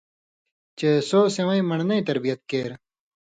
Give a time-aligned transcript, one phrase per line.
[0.77, 2.71] چے سو سِویں من٘ڑنَیں تربیت کېر